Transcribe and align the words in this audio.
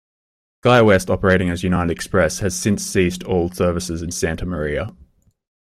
SkyWest 0.63 1.11
operating 1.11 1.51
as 1.51 1.61
United 1.61 1.91
Express 1.91 2.39
has 2.39 2.55
since 2.59 2.83
ceased 2.83 3.23
all 3.23 3.51
service 3.51 3.87
into 3.91 4.11
Santa 4.11 4.47
Maria. 4.47 4.95